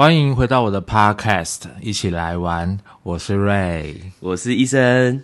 [0.00, 2.78] 欢迎回到我的 Podcast，一起来玩。
[3.02, 5.22] 我是 Ray，我是医生。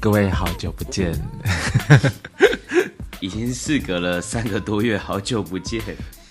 [0.00, 1.12] 各位好久不见，
[3.20, 5.82] 已经事隔了三个多月，好久不见。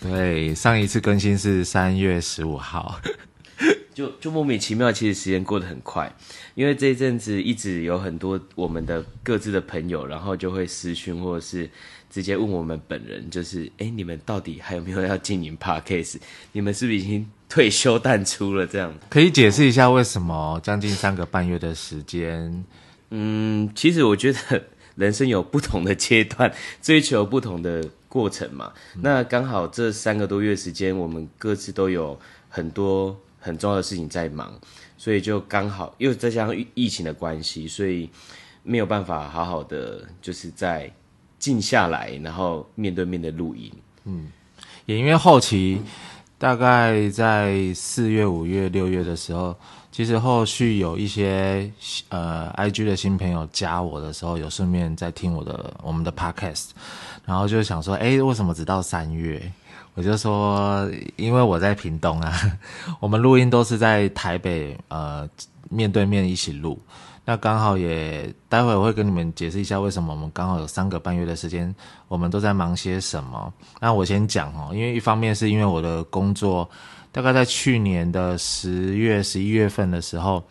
[0.07, 2.99] 对，上一次更新是三月十五号，
[3.93, 6.13] 就就莫名其妙，其实时间过得很快，
[6.53, 11.67] 因为这一阵子一直有很多我们的各自的朋友，然后就会私讯或者是
[12.09, 16.17] 直接问我们本人，就是哎，你们到底还有没有要经营 Podcast？
[16.53, 18.67] 你们是不是已经退休淡出了？
[18.67, 22.63] 这样可以解释一下为什么将近三个半月的时间？
[23.09, 24.63] 嗯，其实我觉得
[24.95, 27.83] 人生有不同的阶段，追求不同的
[28.15, 28.71] 过程嘛。
[29.01, 34.57] 那刚好这三个多月时间，我们各自都有很多很重要的事情在忙，
[34.97, 38.09] 所以就刚好又再加上疫情的关系，所以
[38.63, 40.89] 没有办法好好的就是在
[41.37, 43.69] 静下来，然后面对面的录音。
[44.05, 44.31] 嗯，
[44.85, 45.81] 也因为后期
[46.37, 49.53] 大概在四月、五月、六月的时候。
[49.95, 51.71] 其实后续有一些
[52.09, 56.71] 呃，IG 的新朋友加我的时候，有顺便在听我的我们的 Podcast，
[57.23, 59.49] 然后就想说，哎，为什么只到三月？
[59.93, 62.33] 我就说，因为我在屏东啊，
[62.99, 65.25] 我们录音都是在台北，呃，
[65.69, 66.77] 面对面一起录。
[67.23, 71.73] 那刚好也，待会我会跟你们解释一下，为什么我们刚好有三个半月的时间，
[72.09, 73.53] 我们都在忙些什么。
[73.79, 76.69] 那我先讲哦，因为一方面是因为我的工作。
[77.15, 80.43] 大概在去年的十月、十一月份的时候，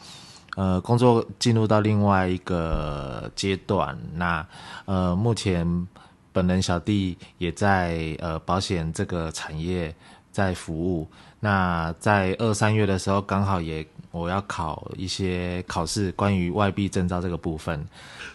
[0.57, 3.95] 呃，工作进入到另外一个阶段。
[4.15, 4.47] 那
[4.87, 5.87] 呃，目前
[6.33, 9.95] 本人小弟也在呃保险这个产业
[10.33, 11.07] 在服务。
[11.39, 17.87] 那在二三月的时候，刚好也我要考一些考试，关于外币证照这个部分。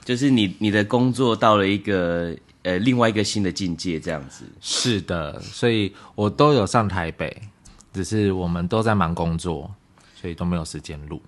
[0.06, 2.32] 就是你你的工作到了一个
[2.62, 4.46] 呃另外一个新的境界，这样子。
[4.62, 7.36] 是的，所以我都有上台北。
[8.00, 9.70] 只是我们都在忙工作，
[10.16, 11.22] 所以都没有时间录。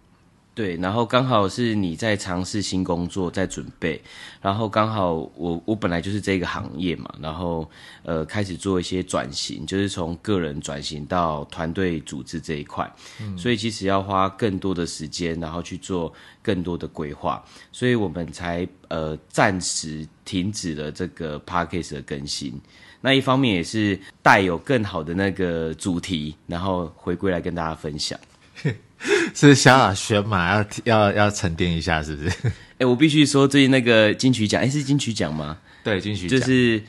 [0.54, 4.02] 对，然后刚好是你在尝试新工作，在准备，
[4.42, 7.70] 然后刚好我我本来就是这个行业嘛，然后
[8.04, 12.90] 呃开始做一些转型，就是从个人转型到团队组织这一块，
[13.38, 17.44] 所以其实要花更多的时间，然后去做更多的规划，
[17.74, 22.58] 所以我们才呃暂时停止了这个 p a c k a g e 的更新。
[23.02, 28.18] 那一方面也是带有更好的那个主题，然后回归来跟大家分享。
[29.34, 30.64] 是萧亚轩嘛？
[30.84, 32.52] 要要要沉淀一下，是不是？
[32.78, 35.58] 哎，我必须说，最近那个金曲奖，哎，是金曲奖吗？
[35.84, 36.40] 对，金曲奖。
[36.40, 36.80] 就是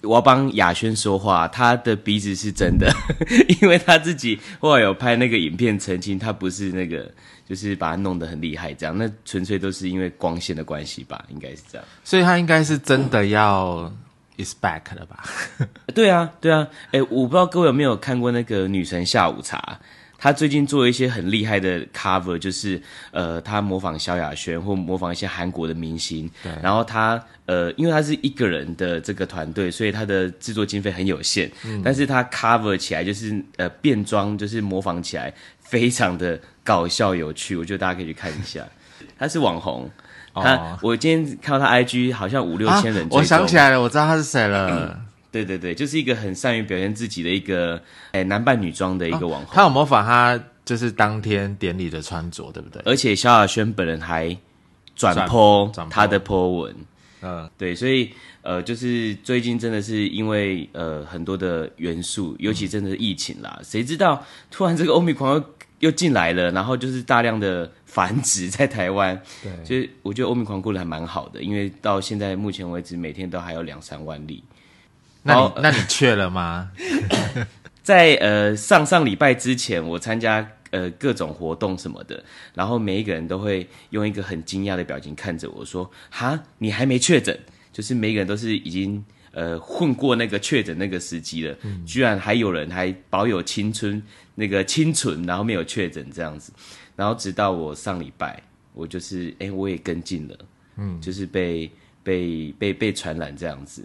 [0.00, 2.92] 我要帮亚轩说话，他的鼻子是真的，
[3.60, 7.08] 因为他自己后来有拍那个影片澄清，他不是那个，
[7.48, 11.86] 就是把它弄得很厉害这样，那纯粹都是因为光线的关系吧，应该是这样。
[12.02, 13.92] 所以他应该是真的要。
[14.42, 15.24] Is back 了吧？
[15.94, 19.78] 对啊，对啊，哎，我不知道各位有没有看过那个女神下午茶，
[20.18, 22.80] 她最近做了一些很厉害的 cover，就是
[23.10, 38.64] 呃，她模仿萧亚轩或模仿一些韩国的明星，对，然后她呃，因为她是一个人的这个团队，所以她的制作经费很有限，嗯但是她 cover 起来就是呃变装，就是模仿起来非常的搞笑有趣，我觉得大家可以去看一下，
[39.18, 39.90] 她是网红。
[40.34, 44.98] 他，我今天看到他 IG 好像五六千人，我想起来了，我知道他是谁了。
[45.30, 47.80] 对对对，就是一个很善于表现自己的一个，
[48.12, 49.48] 哎，男扮女装的一个网红。
[49.50, 52.82] 他有模仿他，就是当天典礼的穿着，对不对？
[52.84, 54.36] 而且萧亚轩本人还
[54.94, 56.76] 转 po 他的 po 文，
[57.22, 58.10] 嗯，对，所以
[58.42, 65.44] 呃，就是最近真的是因为呃很多的元素，尤其真的是疫情啦，谁知道突然这个欧米狂又
[65.82, 67.70] 又进来了，然后就是大量的。
[67.92, 74.42] 繁殖在台湾，对，所以我觉得欧米狂过得还蛮好的，因为到现在目前为止，每天都还有两三万例。
[75.24, 76.70] 那你那你确了吗？
[77.84, 82.24] 在呃上上礼拜之前，我参加呃各种活动什么的，
[82.54, 87.38] 然后每一个人都会用一个很惊讶的表情看着我说：“哈，你还没确诊？”
[87.74, 94.02] 就是每个人都是已经呃混过那个确诊那个时机了，居然还有人还保有青春
[94.34, 96.52] 那个清纯，然后没有确诊这样子。
[96.94, 98.42] 然后直到我上礼拜，
[98.74, 100.36] 我就是哎，我也跟进了，
[100.76, 101.70] 嗯，就是被
[102.02, 103.82] 被被被传染这样子，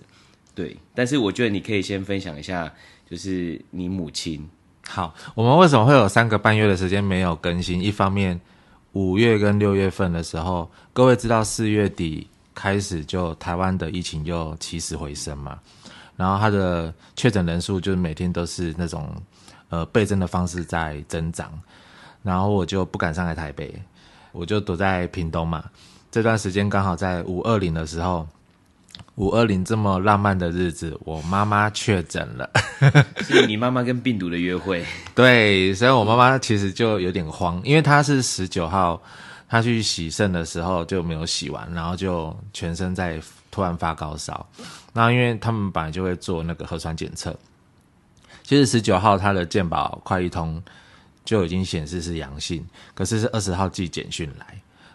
[0.53, 0.75] 对。
[0.93, 2.71] 但是我觉得你可以先分享一下，
[3.09, 4.47] 就是你母亲。
[4.85, 7.81] 好，我们为什么会有三个半月的时间没有更新？
[7.81, 8.39] 一方面，
[8.91, 15.59] 五月跟六月份的时候，各位知道四月底开始就台湾的疫情就起死回生嘛，
[16.15, 19.15] 然后它的确诊人数就是每天都是那种
[19.69, 21.51] 呃倍增的方式在增长，
[22.23, 23.71] 然后我就不敢上来台北，
[24.31, 25.65] 我就躲在屏东嘛。
[26.09, 28.27] 这段时间刚好在五二零的时候，
[29.15, 32.49] 五二零这么浪漫的日子，我妈妈确诊了。
[33.21, 34.83] 是你妈妈跟病毒的约会，
[35.13, 38.99] 对，所以我妈妈其实就有点慌，因为她是十九号，
[39.47, 44.45] 她去洗肾的时候就没有洗完，然后就全身在突然发高烧。
[44.93, 47.37] 那因为他们本来就会做那个核酸检测，
[48.43, 50.61] 其实十九号他的健保快一通
[51.23, 54.45] 就已经显示是阳性，可是是二十号寄简讯来，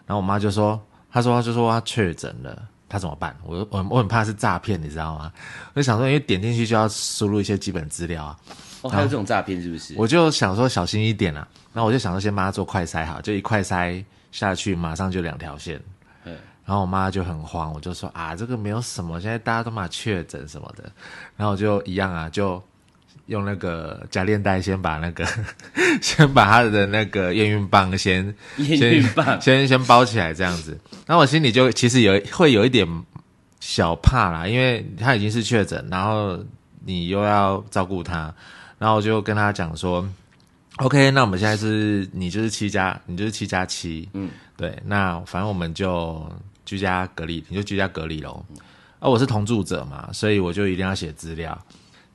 [0.05, 0.79] 然后我妈就说，
[1.11, 2.69] 她说她就说她确诊了。
[2.89, 3.35] 他怎么办？
[3.43, 5.33] 我我我很怕是诈骗，你知道吗？
[5.73, 8.37] 我就想说，因为点进去就要输入一些基本资料啊，
[8.83, 9.95] 哦，还有这种诈骗是不是？
[9.97, 11.47] 我就想说小心一点啊。
[11.73, 15.79] 然后我就想说，先帮她做快筛好，就一快筛下去，马上就两条线。
[16.25, 16.35] 嗯，
[16.65, 20.91] 然后我妈就很慌，我就说啊，这个没有什么，现在大家都嘛确诊什么的。
[21.37, 22.61] 然后我就一样啊，就
[23.27, 25.23] 用那个夹链带先把那个
[26.01, 30.77] 先把他的那个验孕棒先验孕棒先先包起来这样子。
[31.05, 32.87] 然后我心里就其实有会有一点
[33.59, 36.43] 小怕啦，因为他已经是确诊，然后
[36.83, 38.33] 你又要照顾他，
[38.79, 40.03] 然后我就跟他讲说。
[40.77, 46.27] OK，那我们现在是你就是七加，你就是七加七，嗯，对，那反正我们就
[46.65, 48.43] 居家隔离，你就居家隔离喽。
[48.99, 51.55] 啊，我是同住者嘛，所以我就一定要写资料。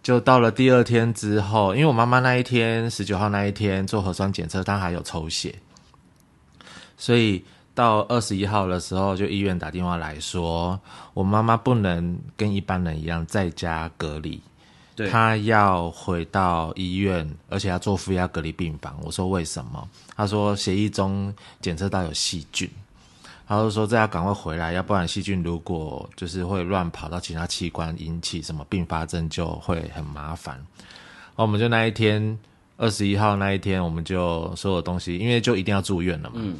[0.02, 5.54] 就到了第二天之后，因为我妈妈那一天十九号那一天做核酸检测，她还有抽血，
[6.96, 7.44] 所以
[7.74, 10.80] 到二十一号的时候，就医院打电话来说，
[11.14, 14.40] 我妈妈不能跟一般人一样在家隔离，
[14.98, 18.98] 对，他要回到医院，而且要做负压隔离病房。
[19.04, 19.88] 我说为什么？
[20.16, 22.68] 他说协议中检测到有细菌，
[23.46, 30.56] 他就说这要赶快回来，要不然细菌如果就是会乱跑到其他器官，引起什么并发症，就会很麻烦。
[30.56, 32.36] 然后我们就那一天
[32.76, 36.56] 二十一号那一天，我们就所有东西，因为就一定要住院了嘛，嗯，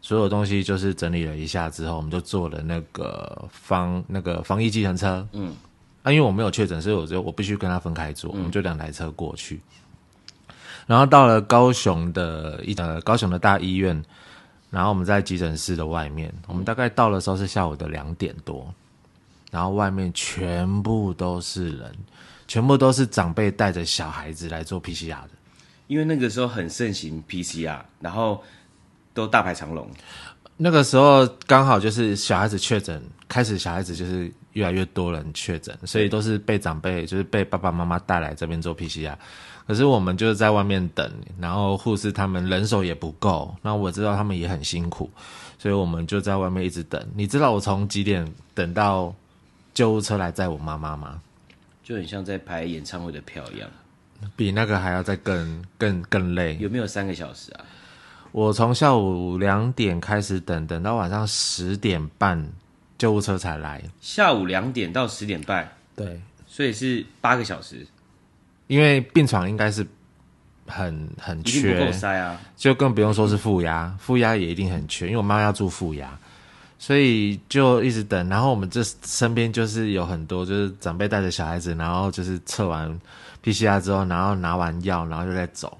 [0.00, 5.54] 所有东西就是整理了一下之后，我们就坐了那个防那个防疫计程车，嗯。
[6.02, 9.60] 啊，因为我没有确诊，所以我就我必须跟他分开坐，我们就两台车过去。
[10.86, 14.04] 然后到了高雄的一呃高雄的大医院，
[14.68, 18.74] 然后我们在急诊室的外面，我们大概到的时候是下午的两点多，
[19.50, 21.94] 然后外面全部都是人，
[22.48, 25.30] 全部都是长辈带着小孩子来做 PCR 的。
[25.86, 28.42] 因为那个时候很盛行 PCR，然后
[29.14, 29.88] 都大排长龙。
[30.62, 39.16] 那个时候刚好就是小孩子确诊，开始小孩子就是越来越多人确诊，所以都是被长辈就是被爸爸妈妈带来这边做 PCR。
[39.66, 41.10] 可是我们就是在外面等，
[41.40, 45.10] 然后护士他们人手也不够，那我知道他们也很辛苦，
[45.58, 47.04] 所以我们就在外面一直等。
[47.12, 48.24] 你知道我从几点
[48.54, 49.12] 等到
[49.74, 51.20] 救护车来载我妈妈吗？
[51.82, 53.68] 就很像在排演唱会的票一样，
[54.36, 56.56] 比那个还要再更更更累。
[56.60, 57.64] 有没有三个小时啊？
[58.32, 62.42] 我从下午两点开始等，等到晚上十点半，
[62.96, 63.82] 救护车才来。
[64.00, 67.86] 下午两点到十点半，对，所以是八个小时，
[68.68, 69.86] 因为病床应该是
[70.66, 72.40] 很很一定不够缺，塞啊。
[72.56, 76.18] 就更不用说是负压，负压也一定很缺，因为我妈要住负压，
[76.78, 78.26] 所以就一直等。
[78.30, 82.98] 然后我们这身边就是有很多就是长辈带着小孩子，然后就是测完
[83.44, 85.76] PCR 之后，然后拿完药，然后就在走。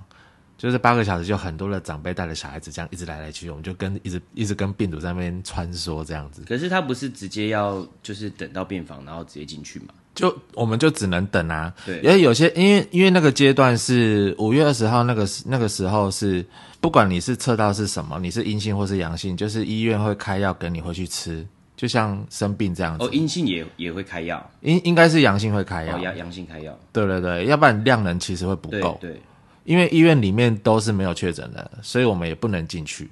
[0.62, 6.44] 就是八个小时，就很多的长辈带着小孩子这样一直来来去，我们就跟一直一直跟病毒在那边穿梭这样子。
[6.46, 9.86] 可是他不是直接要就是等到病房，然后直接进去嘛？
[10.14, 16.46] 就我们就只能等啊，对因为有些因为因为那个阶段是五月二十号那个那个时候是，
[16.80, 21.44] 不管你是测到是什么，你是阴性或是阳性，就是医院会开药给你回去吃，
[21.76, 23.04] 就像生病这样子。
[23.04, 29.20] 哦，阴性也也会开药，应应该是阳性会开药，哦，阳阳性开药，对对对，要不然量能其实会不对够，对，
[29.64, 33.10] 因为医院里面都是没有确诊的，所以我们也不能进去。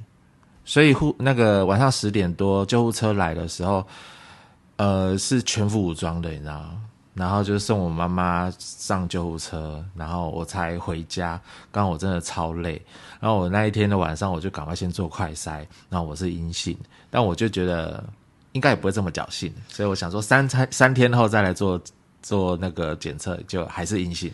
[0.65, 3.87] 所以护那个晚上十点多救护车来的时候，
[4.77, 6.71] 呃，是全副武装的，你知道？
[7.13, 11.33] 然后就送我妈妈上救护车，然后我才回家。
[11.73, 12.81] 刚刚我真的超累，
[13.19, 16.79] 然后我那一天的晚上我就赶快先做快筛，然后我是阴性，
[17.11, 18.03] 但我就觉得
[18.53, 21.81] 应该也不会这么侥幸，所以我想说三餐三天后再来做
[22.23, 24.33] 做那个检测，就还是阴性。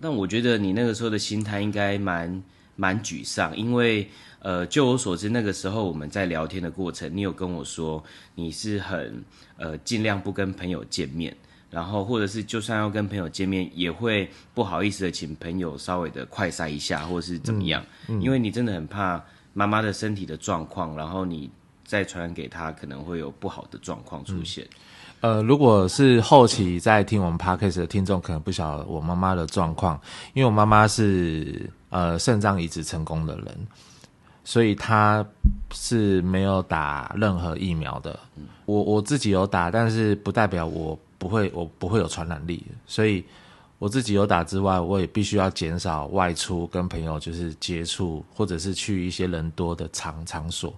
[0.00, 2.42] 但我觉得你那个时候的心态应该蛮
[2.76, 4.08] 蛮沮丧，因为
[4.40, 8.02] 呃，就我所知，那个时候我们在聊天的过程，你有跟我说
[8.36, 9.24] 你是很
[9.56, 11.36] 呃尽量不跟朋友见面，
[11.70, 17.84] 然后或者是就算要跟朋友见面，也会不好意思的请朋友稍微的快塞一下，或是怎么样，
[18.20, 21.50] 因为你真的很怕妈妈的身体的状况，然后你
[21.84, 24.64] 再传染给她，可能会有不好的状况出现。
[25.20, 30.00] 呃，如果是后期在听我们 podcast 的听众，可能不晓得我妈妈的状况，
[30.32, 33.46] 因为我妈妈是呃肾脏移植成功的人，
[34.44, 35.26] 所以她
[35.72, 38.16] 是没有打任何疫苗的。
[38.64, 43.24] 我我自己有打，但是不代表我不会，我不会有传染力，所以
[43.80, 50.72] 我自己有打之外，我也必须要减少外出跟朋友就是接触，或者是去一些人多的场场所。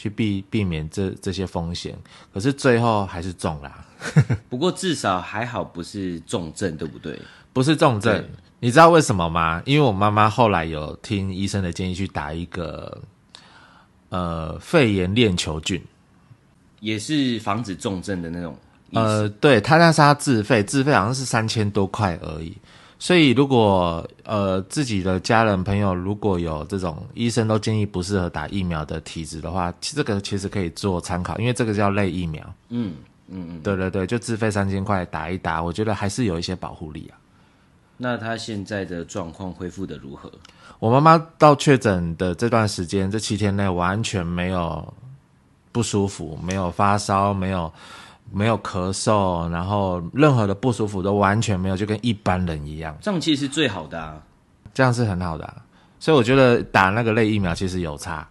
[0.00, 1.94] 去避避免这这些风险，
[2.32, 3.84] 可是最后还是中啦。
[4.48, 7.20] 不过至少还好不是重症，对不对？
[7.52, 8.24] 不是重症，
[8.60, 9.62] 你知道为什么吗？
[9.66, 13.02] 因为我妈妈后来有听医生的建议去打一个
[14.08, 15.84] 呃肺炎链球菌，
[16.80, 18.56] 也是防止重症的那种。
[18.92, 22.56] 呃，对，他那是他自费，自费好像是三千多块而已。
[23.02, 32.44] 所以，如果呃自己的家人朋友如果有这种医生都建议不适合打疫苗的体质的话，其这个其实可以做参考，因为这个叫类疫苗。
[32.68, 32.96] 嗯
[33.28, 37.16] 嗯嗯，对对对，就自费三千块打一打，我觉得还是有一些保护力啊。
[37.96, 40.30] 那他现在的状况恢复的如何？
[40.78, 44.92] 我妈妈到确诊的这段时间，这七天内完全没有
[45.72, 47.72] 不舒服，没有发烧，没有。
[48.32, 52.96] 没有咳嗽，然后任何的不舒服都完全没有，就跟一般人一样。
[53.00, 54.22] 这样其实是最好的啊，
[54.72, 55.62] 这样是很好的。
[55.98, 58.26] 所以我觉得打那个类疫苗其实有差。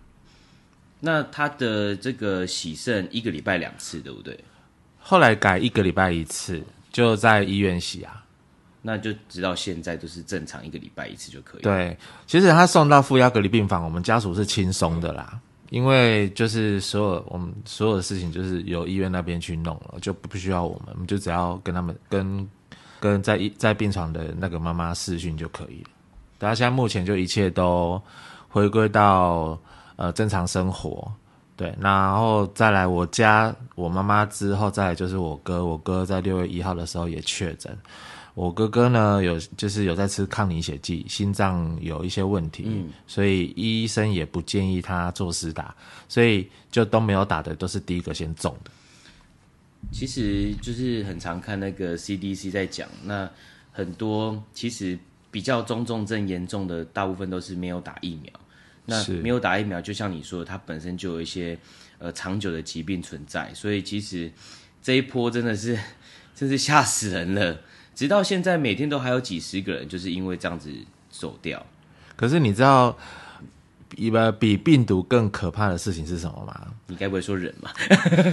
[0.99, 4.37] 那他的这个洗肾一个礼拜两次，对不对？
[4.99, 8.23] 后来改一个礼拜一次，就在医院洗啊。
[8.81, 11.61] 那就直到现在都是正常一个礼拜一次就可以。
[11.61, 15.37] 对，其实他送到负压隔离病房，我们家属是轻松的啦。
[15.69, 22.49] 因为就是所有我们所有的事情，就是由医院那边去弄了，就不需要我们，我们就只要跟他们跟
[22.99, 25.89] 跟在在病床的那个妈妈视讯就可以了。
[26.37, 28.01] 大家现在目前就一切都
[28.47, 29.59] 回归到
[29.95, 31.11] 呃正常生活，
[31.55, 37.77] 对，然后再来我家我妈妈之后，再来就是我哥，我哥在六月一号的时候也确诊。
[38.39, 45.75] 我哥哥呢，有就是有在吃抗凝血剂，心脏有一些问题，所以医生也不建议他做施打，
[46.07, 48.71] 所以就都没有打的，都是第一个先中的。
[49.91, 53.29] 其实就是很常看那个 CDC 在讲，那
[53.73, 54.97] 很多其实
[55.29, 58.31] 比较中重症严重的，大部分都是没有打疫苗。
[58.85, 61.59] 那没有打疫苗，就像你说，它本身就有一些
[61.97, 64.31] 呃长久的疾病存在，所以其实
[64.81, 65.77] 这一波真的是
[66.33, 67.59] 真是吓死人了。
[67.99, 70.71] 直到现在，每天都还有几十个人就是因为这样子
[71.09, 71.61] 走掉。
[72.15, 72.97] 可是你知道，
[73.89, 76.67] 比比病毒更可怕的事情是什么吗？
[76.87, 77.73] 你该不会说人吧？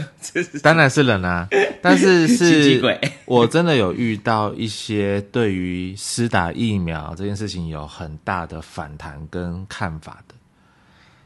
[0.62, 1.48] 当然是人啊！
[1.82, 2.80] 但是 是，
[3.24, 10.36] 我真的有遇到一些对于施打疫苗这件事情有很大的反弹跟看法的。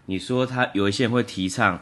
[0.07, 1.79] 你说他有一些人会提倡。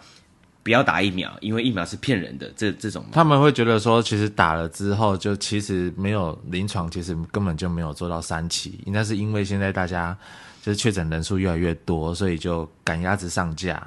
[0.68, 2.52] 不要打疫苗，因为疫苗是骗人的。
[2.54, 8.78] 这这种他们会觉得说，其实打了之后，就其实没有临床，其实根本就没有做到三期。
[8.84, 10.14] 应该是因为现在大家
[10.62, 13.82] 就是确诊人数越来越多，所以就赶鸭子上架。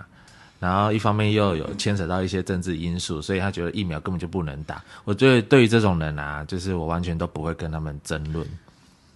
[0.59, 4.83] 然后一方面又有牵扯到一些政治因素，所以他觉得疫苗根本就不能打。
[5.03, 8.43] 我觉得对于这种人啊，就是我完全都不会跟他们争论。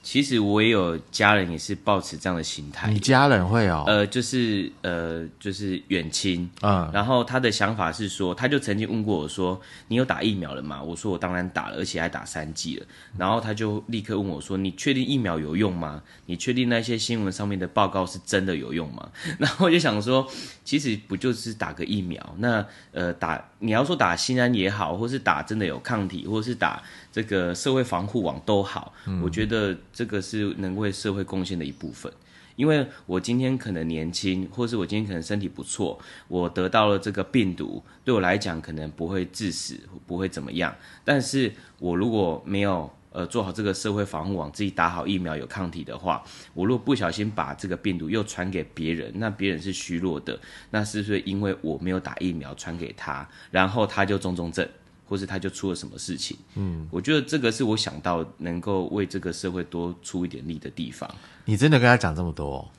[0.05, 2.91] 其实我也有家人也是抱持这样的心态。
[2.91, 3.83] 你家人会哦？
[3.88, 6.47] 呃，就是呃，就是远亲。
[6.62, 6.88] 嗯。
[6.93, 9.59] 然后他的想法是说，他就曾经问过我说
[9.89, 12.85] ：“你有打疫苗了吗？”我说：“我当然打了，而且还打三剂了。”
[13.17, 16.03] 然后他就立刻问我说：“你确定疫苗有用吗？
[16.27, 19.09] 你确定那些新闻上面的报告是真的有用吗？”
[19.39, 20.29] 然后我就想说，
[20.63, 22.35] 其实不就是打个疫苗？
[22.38, 26.83] 那呃，打你要说打心安也好，或是打真的有抗体，或是打。
[27.15, 28.91] 这个社会防护网都好，
[29.24, 32.12] 我觉得这个是能为社会贡献的一部分。
[32.57, 40.75] 因为我今天可能年轻，或是我今天可能身体不错，我得到了这个病毒，对我来讲可能不会致死，不会怎么样。
[41.05, 46.22] 但是我如果没有呃做好这个社会防护网，自己打好疫苗有抗体的话，
[46.53, 50.38] 我如果不小心把这个病毒又传给别人，那别人是虚弱的，
[50.72, 54.67] 那是不是因为我没有打疫苗传给他，然后他就中重症？
[55.07, 61.09] 或是他就出了什么事情，嗯，我觉得这个是我想到能够为这个社会多出一点力的地方。
[61.45, 62.69] 你真的跟他讲这么多？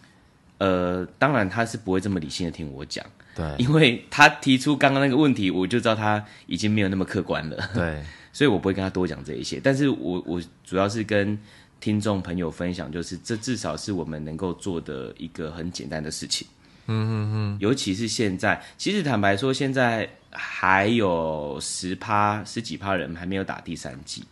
[0.59, 3.05] 呃，当然他是不会这么理性的听我讲，
[3.35, 8.03] 对，因为他提出刚刚那个问题，我就知道他已经没有那么客观了，对，
[8.33, 9.61] 所以我不会跟他多讲这一些。
[9.63, 11.39] 但是我我主要是跟
[11.79, 16.49] 听众朋友分享，就是这至少是我们能够做的一个很简单的事情。
[16.89, 24.23] 嗯嗯嗯，尤其是现在，其实坦白说，现在还有十趴、十几趴人还没有打第三季，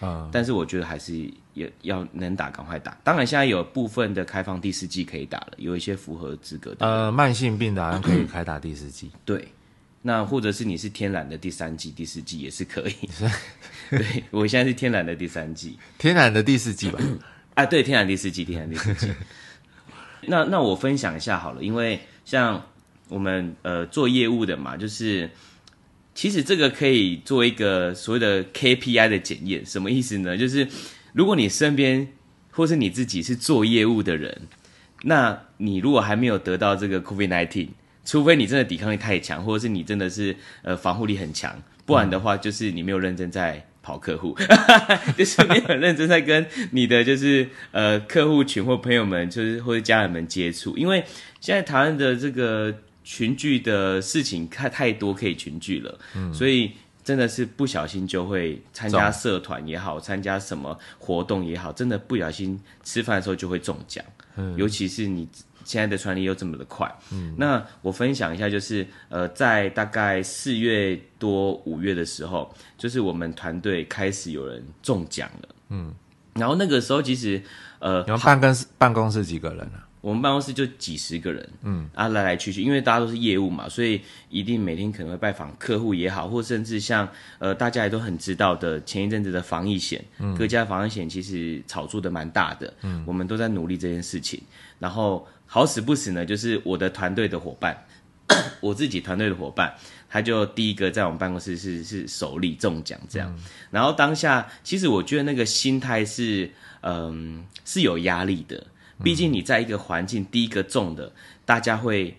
[0.00, 2.96] 啊，但是我觉得还是也要能打赶快打。
[3.04, 6.86] 当然，现在有部分的开放第四季可以打了，有一些符合资格的。
[6.86, 9.10] 呃，慢性病的好像可以开打第四季。
[9.24, 9.46] 对，
[10.00, 12.94] 那或者是你是天然的第三季、第四季也是可以。
[13.90, 16.98] 对我现在是天然的第三季，天然的第四季吧。
[17.54, 19.12] 啊，对，天然第四季，天然第四季。
[20.22, 22.64] 那那我分享一下好了，因为像
[23.08, 25.30] 我们呃做业务的嘛，就是
[26.14, 30.36] 其实这个可以做一个所谓的 KPI 的检验，什么意思呢？
[30.36, 30.66] 就是
[31.12, 32.08] 如果你身边
[32.50, 34.42] 或是你自己是做业务的人，
[35.02, 37.68] 那你如果还没有得到这个 COVID-19，
[38.04, 44.36] 除非你真的抵抗力太强，或者是你真的是呃防护力很强，不然的话就是你没有认真在跑客户，
[45.16, 51.04] 就是没有很认真在跟你的就是呃客户群或朋友们，就是或者家人们接触，因为
[51.40, 52.72] 现在台湾的这个
[53.04, 55.98] 群聚的事情太太多可以群聚了，
[56.32, 56.72] 所以
[57.04, 64.04] 真的是不小心就会参加社团也好，参加什么活动也好，真的不小心吃饭的时候就会中奖，
[64.36, 64.56] 嗯。
[64.56, 65.28] 尤其是你。
[65.64, 75.94] 现在的传递又这么的快，嗯，那我分享一下，就是呃，在大概四月多五月的时候，就是我们团队开始有人中奖了，嗯，
[76.34, 77.40] 然后那个时候其实
[77.78, 79.86] 呃，你们办公室办公室几个人啊？
[80.02, 94.38] 我们办公室就几十个人，嗯，啊来来去去，因为大家都是业务嘛，所以一定每天可能会拜访客户也好，或甚至像呃大家也都很知道的前一阵子的防疫险，嗯，各家防疫险其实炒作的蛮大的，嗯，我们都在努力这件事情，
[94.78, 95.26] 然后。
[95.44, 97.84] 好死不死呢，就是我的团队的伙伴，
[98.62, 99.70] 我自己团队的伙伴，
[100.08, 103.38] 他就第一个在我们办公室是是首例中奖这样。
[103.70, 108.66] 然后当下，其实我觉得那个心态是，嗯，是有压力的。
[109.02, 111.12] 毕竟你在一个环境第一个中的，
[111.44, 112.16] 大家会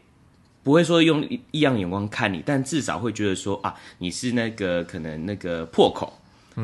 [0.64, 6.20] 不会说用异样眼光看你，但至少会觉得说啊，你是那个可能那个破口。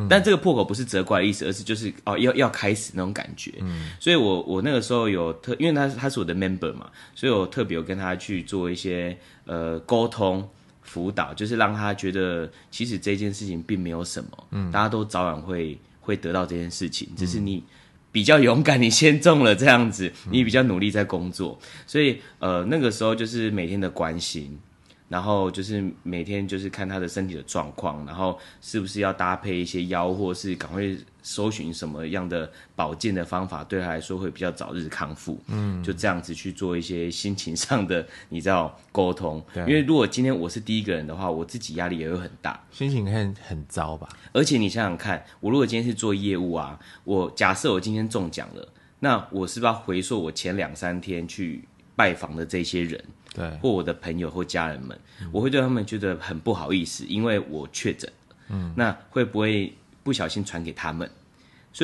[0.07, 3.51] 但这个破口不是责怪的意思，而是就是哦要要开始那种感觉。
[3.59, 10.47] 嗯，所以我我那个时候有特，因为他他是我的 member 嘛，所以我特别有跟他去做一些呃沟通
[10.83, 17.63] 辅导，就是让他觉得其实这件事情并没有什么，嗯，大家都早晚会会得到这件事情，只是你
[18.11, 24.59] 比较勇敢，你先中了这样子，你比较努力在工作，所以呃那个时候就是每天的关心。
[25.09, 30.83] 然后就是每天就是看他的身体的状况，然后是不是要搭配一些药，或是赶快
[31.29, 35.39] 搜寻什么样的保健的方法，对他来说会比较早日康复。
[35.45, 39.39] 嗯，就这样子去做一些心情上的，你知道沟通。
[39.53, 44.09] 因为如果今天我是第一个人的话，我自己压力也会很大，心情很很糟吧。
[44.31, 48.67] 而且你想想看，我如果今天是做业务啊，我假设我今天中奖了，
[48.99, 51.63] 那我是不是要回溯我前两三天去
[51.95, 53.03] 拜访的这些人？
[53.35, 54.99] 对，或我的朋友或家人们，
[55.31, 58.11] 我会对他们觉得很不好意思，因为我确诊
[58.47, 61.07] 嗯，那会不会不小心传给他们？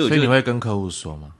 [0.03, 1.31] 所以，所以你会跟客户说吗？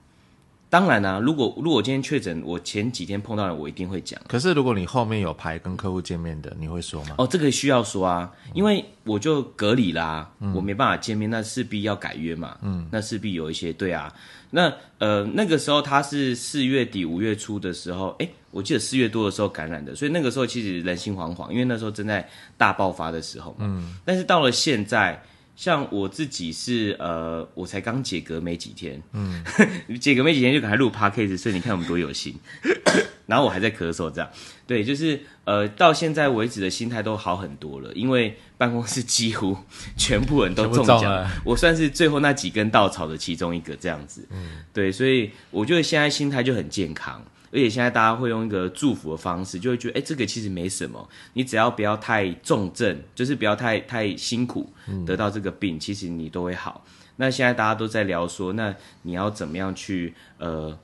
[0.68, 4.20] 当然啦，如果如果我今天确诊，我前几天碰到了，我一定会讲。
[4.26, 7.14] 可是如果你后面有排跟客户见面的，你会说吗？
[7.18, 12.58] 哦，这个需要说啊，因为我就隔离啦，我没办法见面，那势必要改约嘛。
[12.62, 14.12] 嗯，那势必有一些对啊。
[14.50, 23.58] 那呃那个时候他是四月底五月初的时候，哎，我记得四月多的时候感染的，所以那个时候其实人心惶惶，因为那时候正在大爆发的时候嘛。
[23.60, 25.22] 嗯，但是到了现在。
[25.56, 29.42] 像我自己是呃，我才刚解隔没几天，嗯，
[29.98, 32.38] 解隔没几天就赶快录 podcast，所以你看我们多有心。
[33.26, 34.30] 然后我还在咳嗽，这样，
[34.68, 39.56] 对，就是呃，到现在为止的心态都好很多了，因为办公室几乎
[39.96, 47.20] 全部人都中奖，我算是最后那几根稻草的其中一个，这样子，嗯，对，所以我觉得现在心态就很健康。
[47.52, 54.70] 而且现在大家会用一个祝福的方式，就会觉得，哎，这个其实没什么，你只要不要太重症，就是不要太太辛苦，
[55.06, 56.84] 得到这个病，其实你都会好。
[57.16, 60.78] 那现在大家都在聊说，那你要怎么样去呃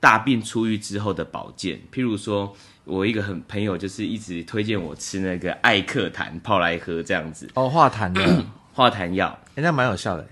[0.00, 1.80] 大病初愈之后的保健？
[1.92, 10.26] 譬如说，我一个很朋友就是一直推荐我吃那个艾克痰泡来喝，这样子哦，化痰的 化痰药，人家蛮有效的。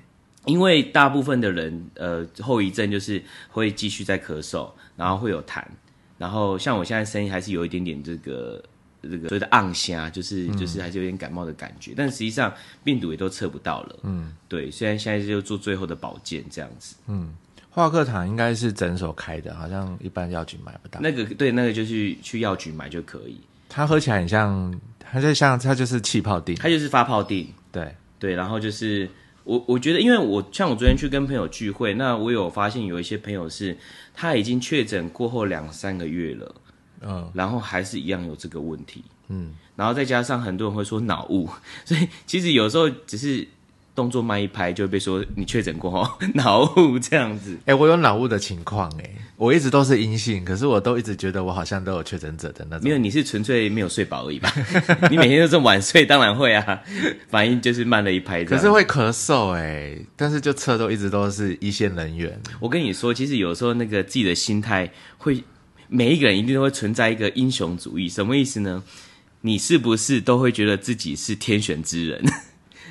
[0.47, 5.63] 因为大部分的人，呃，后遗症就是会继续在咳嗽，然后会有痰，
[6.17, 8.65] 然后像我现在声音还是有一点点这个
[9.03, 13.97] 这个所谓的暗虾，就是就是还是有点感冒的感觉，但实际上病毒也都测不到了。
[14.05, 16.97] 嗯，对，虽然现在就做最后的保健这样子。
[17.09, 17.35] 嗯，
[17.69, 20.99] 化克糖应该是诊所开的，好像一般药局买不到。
[21.01, 23.39] 那个对，那个就去去药局买就可以。
[23.69, 27.49] 它喝起来很像，它就像它就是气泡锭，它就是发泡锭。
[27.71, 29.07] 对对，然后就是。
[29.49, 33.79] 我我觉得，因为我像我昨天去跟朋友聚会，那我有发现有一些朋友是
[34.13, 36.55] 他已经确诊过后两三个月了，
[37.01, 41.49] 嗯，然后还是一样有这个问题，嗯，然后再加上很多人会说脑雾，
[41.87, 43.49] 所以其实有时候只是
[43.99, 47.59] 动作慢一拍就会被说你确诊过后 脑雾这样子。
[47.65, 52.85] 哎、我有脑雾的情况，哎，我一直都是阴性，可是我都一直觉得我好像都有确诊者的那种。
[52.85, 54.55] 没有，你是纯粹没有睡饱而已吧？
[55.11, 56.81] 你每天都这么晚睡，当然会啊，
[57.29, 58.45] 反应就是慢了一拍。
[58.45, 62.41] 可是会咳嗽，哎，但是就测都一直都是一线人员。
[62.61, 65.43] 我跟你说，其实有时候那个自己的心态会，
[65.89, 68.09] 每一个人一定都会存在一个英雄主义。
[68.09, 68.85] 什么意思呢？
[69.41, 72.25] 你是不是都会觉得自己是天选之人？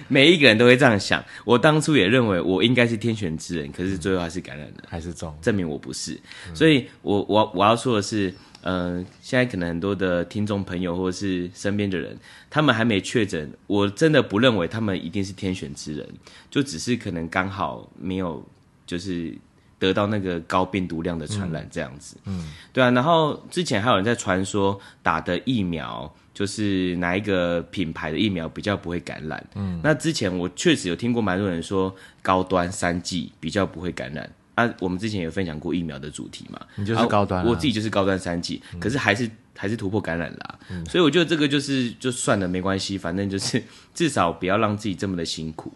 [0.07, 1.23] 每一个人都会这样想。
[1.45, 6.19] 我当初也认为我应该是天选之人，可是最后还是感染了，还是中，证明我不是。
[6.53, 12.17] 所以我我我要说的是，呃，现在可能很多的听众朋友或者是身边的人，
[12.49, 16.07] 他们还没确诊，我真的不认为他们一定是天选之人，
[16.49, 18.43] 就只是可能刚好没有
[18.85, 19.33] 就是
[19.79, 22.17] 得到那个高病毒量的传染这样子。
[22.25, 22.89] 嗯，对啊。
[22.91, 26.13] 然后之前还有人在传说打的疫苗。
[26.37, 29.43] 就是哪一个品牌的疫苗比较不会感染？
[29.55, 34.71] 嗯，那之前我确实有听过蛮多人说高端三剂比较不会感染啊。
[34.79, 36.61] 我们之前有分享过疫苗的主题嘛？
[36.75, 43.59] 你就是高端、啊我自己就是高端三剂，可是还是还是突破感染啦、所以我觉得这个就是就算了，没关系，反正就是
[43.95, 45.73] 至少不要让自己这么的辛苦。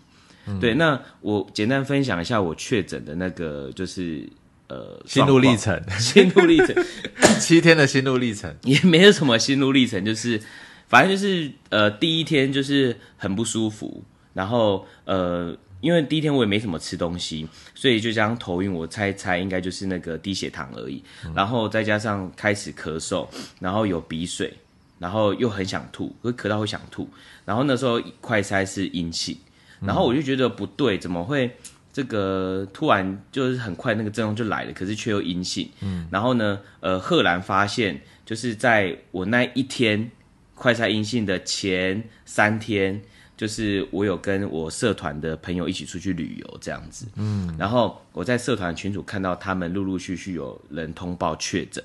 [0.59, 4.29] 对，那我简单分享一下我确诊的那个就是
[4.71, 6.73] 呃 心路历程，心路历程。
[7.41, 8.55] 七天的心路历程。
[8.63, 10.41] 也没有什么心路历程，就是
[10.87, 14.03] 反正就是呃第一天就是很不舒服，
[14.33, 21.03] 然后呃因为第一天我也没什么吃东西，所以就这样头晕，我猜猜应该就是那个低血糖而已，
[21.35, 23.27] 然后再加上开始咳嗽，
[23.59, 24.53] 然后有鼻水，
[24.99, 27.09] 然后又很想吐，会咳到会想吐，
[27.43, 29.35] 然后那时候快筛是阴性，
[29.81, 31.51] 然后我就觉得不对，怎么会？
[31.93, 35.69] 这个突然就是很快那个症状就来了，可是却又阴性。
[35.81, 40.09] 嗯，然后呢，呃，赫然发现就是在我那一天
[40.55, 43.01] 快筛阴性的前三天，
[43.35, 47.07] 就是我有跟我社团的朋友一起出去旅游这样子。
[47.15, 51.83] 嗯，然后我在社团群组看到他们陆陆续续有人通报确诊，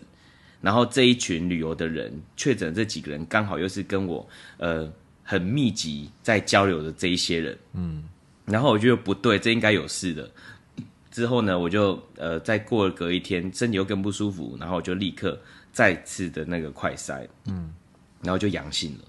[0.60, 4.88] 然后这一群旅游的人确诊这几个人刚好又是跟我呃
[5.24, 7.58] 很密集在交流的这一些人。
[7.72, 8.04] 嗯。
[8.46, 10.30] 然后我觉得不对，这应该有事的。
[11.10, 15.40] 之后呢，我就呃再过了隔一天，身体又更不舒服，然后我就立刻
[15.72, 17.72] 再次的那个快筛，嗯，
[18.22, 19.04] 然后就阳性了，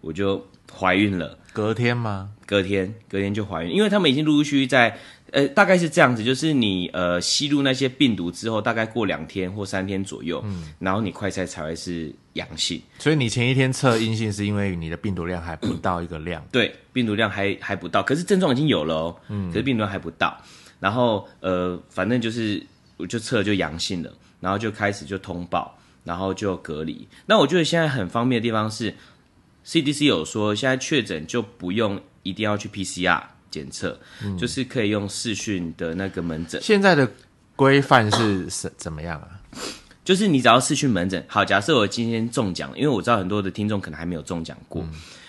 [0.00, 1.38] 我就怀孕了。
[1.52, 2.30] 隔天吗？
[2.46, 4.98] 隔天隔天就怀孕，因为他们已经陆陆续续在
[5.32, 12.80] 呃大概是这样子，就是你呃吸入那些病毒之后，大概过两天或三天左右，嗯，然后你快筛才会是阳性。
[12.98, 16.44] 所以你前一天测阴性，是因为你的病毒量还不到一个量。
[16.52, 20.36] 对，病毒量还还不到，可是症状已经有了哦，嗯，可是病毒量还不到。
[20.78, 22.64] 然后呃，反正就是
[22.96, 27.08] 我就测就阳性了，然后就开始就通报，然后就隔离。
[27.24, 28.94] 那我觉得现在很方便的地方是
[29.64, 33.98] ，CDC 有说现在确诊就不用一定要去 PCR 检测，
[34.38, 36.60] 就是可以用视讯的那个门诊。
[36.62, 37.08] 现在的
[37.54, 39.28] 规范是怎怎么样啊？
[40.04, 44.86] 就是你只要视讯门诊，好，假设我今天中奖，因为我知道很多的听众可能还没有中奖过，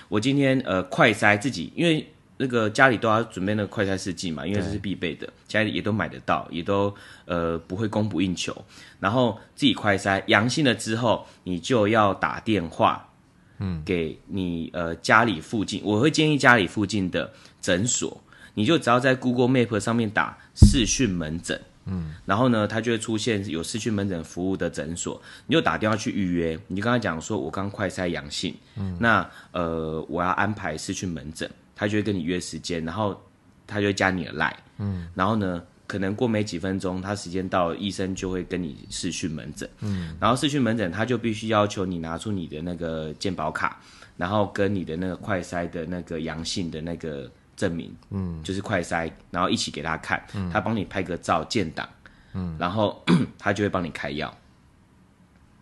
[0.08, 6.94] 我今天呃快筛自己，因为那个家里都要准备那个快筛试剂嘛，因为这是必备的，家里也都买得到，也都
[7.26, 8.56] 呃不会供不应求。
[9.00, 13.10] 然后自己快筛阳性了之后，你就要打电话，
[13.58, 18.22] 嗯，给你呃家里附近，我会建议家里附近的诊所，
[18.54, 21.60] 你就只要在 Google Map 上面打视讯门诊。
[21.90, 33.18] 嗯，然后呢，它就会出现有视讯门诊服务的诊所，你就打电话去预约，你就跟他讲说，我刚快筛阳性，嗯，那呃我要安排视讯门诊，他就会跟你约时间，然后
[33.66, 43.80] 他就会加你的 line，嗯，然后呢，可能过没几分钟，他时间到了，医生就会跟你视讯门诊，嗯，然后视讯门诊他就必须要求你拿出你的那个健保卡，
[44.18, 47.32] 然后跟你的那个快筛的那个阳性的那个。
[47.58, 51.90] 证明，嗯，就是快筛，然后一起给他看，他帮你拍个照建档，
[52.34, 53.04] 嗯，然后
[53.38, 54.32] 他就会帮你开药，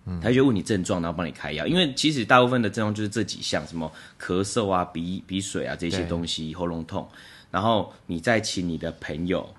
[0.06, 7.10] 嗯，他就问你症状，然后帮你开药，因为其实大部分的症状就是这几项，什么咳嗽啊、鼻鼻水啊这些东西，喉咙痛，
[7.50, 9.50] 然后你再请你的朋友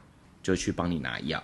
[0.42, 1.42] 就去帮你拿药，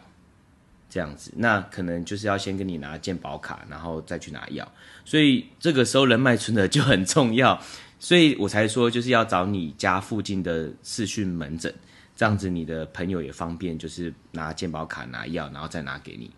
[0.90, 4.70] 这样子，那可能就是要先跟你拿健保卡，然后再去拿药，
[5.06, 7.58] 所以这个时候人脉存的就很重要。
[8.02, 11.72] 所以我才说，就是要找你家附近的视讯门诊，
[12.16, 16.28] 这样子你的朋友也方便，就是拿健保卡拿药，然后再拿给你，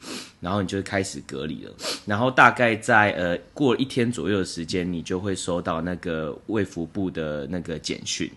[0.40, 1.74] 然后你就开始隔离了。
[2.04, 8.30] 然后大概在呃过一天左右的时间，你就会收到那个卫福部的那个简讯，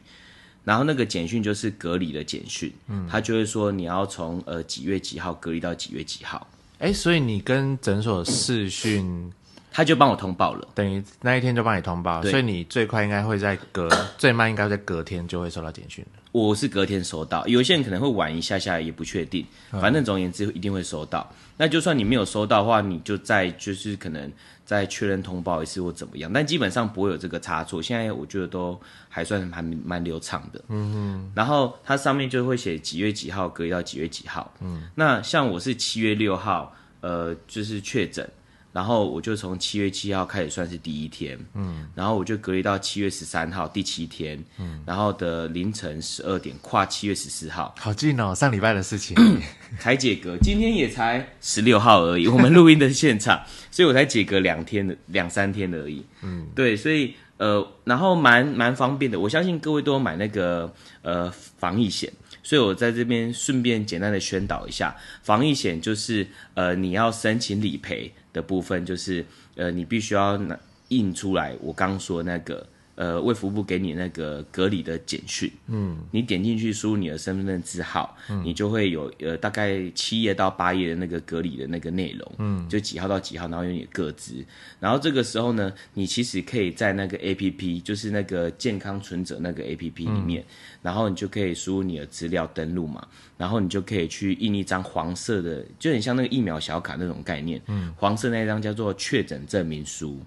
[0.64, 6.48] 然后那个简讯就是隔离的简讯，嗯，他就会说你要从呃几月几号隔离到几月几号。
[6.80, 9.34] 哎，所以你跟诊所视讯
[9.72, 10.68] 他就帮我通报了。
[10.74, 16.22] 等于那一天就帮你通报，对所以你最快应该会在隔 最慢应该在隔天就会收到简讯的。
[16.32, 19.46] 我是隔天收到，有些人可能会晚一下下，也不确定。
[19.72, 21.28] 反正总而言之，一定会收到。
[21.58, 24.32] 那就算你没有收到的话，你就再就是可能
[24.64, 27.82] 再确认通报一次或怎么样，但基本上不会有这个差错。
[27.82, 30.62] 现在我觉得都还算还蛮流畅的。
[30.68, 31.32] 嗯嗯。
[31.34, 34.54] 然后它上面就会写几月几号隔离到几月几号。
[34.62, 34.88] 嗯。
[34.94, 38.30] 那像我是七月六号，呃，就是确诊。
[38.78, 49.18] 然后我就从七月七号开始算是第一天，嗯，然后我就隔离到七月十三号第七天，嗯，然后的凌晨十二点跨七月十四号，好近哦，上礼拜的事情。
[49.82, 62.14] 才解隔，今天也才十六号而已，我们录音的现场， 所以我才解隔两天的两三天而已，嗯，对，所以呃，然后蛮蛮方便的，我相信各位都有买那个呃防疫险。
[62.48, 70.58] 所以我在这边顺便简单的宣导一下，防疫险就是呃你要申请理赔的部分，就是呃你必须要拿
[70.88, 72.66] 印出来我刚说那个
[72.98, 84.44] 呃卫福部给你那个隔离的简讯，嗯，你点进去输入你的身份证字号，嗯，你就会有呃大概七页到八页的那个隔离的那个内容，嗯，就几号到几号，然后有你的个资，
[84.82, 90.44] 然后这个时候呢，你其实可以在那个 A P P，就是那个健康存折那个 A P P 里面。
[90.82, 93.06] 然后你就可以输入你的资料登录嘛，
[93.38, 97.62] 然后你就可以去印一张黄色的，就很像那个疫苗小卡那种概念。
[97.68, 100.22] 嗯，黄色那张叫做确诊证明书。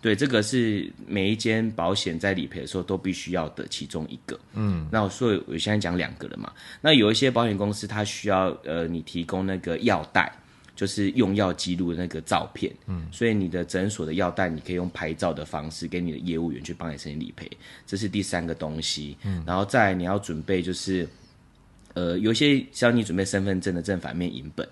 [0.00, 4.38] 对，这个是每一间保险在理赔的时候都必须要的其中一个。
[4.54, 6.52] 嗯，那所以我现在讲两个了嘛。
[6.80, 10.32] 那有一些保险公司它需要呃你提供那个药袋。
[10.76, 17.46] 就是用药记录的那个照片，嗯，所以你的诊所的药袋，你可以用拍照的方式给你的业务员去帮你申请理赔，
[17.86, 21.06] 这是第三个东西，嗯，然后再你要准备就是，
[21.92, 24.66] 呃，有些需要你准备身份证的正反面影本，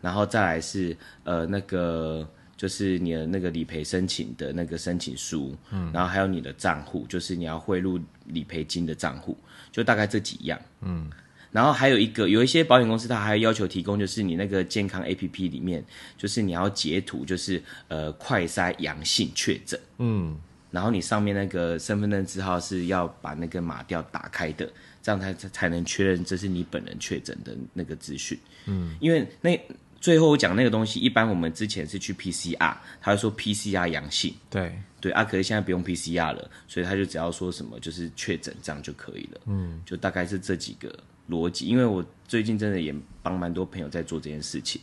[0.00, 2.24] 然后再来是呃那个
[2.60, 9.34] 就是你的那个理赔申请的那个申请书，嗯，然后还有你的账户，就是你要汇入理赔金的账户，
[9.72, 11.10] 就大概这几样，嗯。
[11.52, 15.82] 然后还有一个，有一些保险公司它还要求提供，就是你那个健康 A P P 里面，
[16.18, 20.38] 就是你要截图，就是呃快筛阳性确诊，嗯，
[20.70, 24.70] 然后你上面那个身份证字号是要把那个码吊打开的，
[25.02, 29.58] 这样才才能确认这是你本人确诊的那个资讯，嗯，因为那
[30.00, 34.72] 最后我讲那个东西，一般我们之前是去 P C R，他会说 P C R 阳性，对。
[35.00, 40.92] 对啊，可是现在不用 P C R 了，所以他就只要说什么就是确诊这样就可以了，嗯，就大概是这几个。
[41.30, 44.80] 逻辑，因为我最近真的也帮蛮多朋友在做这件事情，